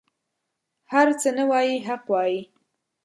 [0.91, 2.39] هر څه نه وايي حق وايي.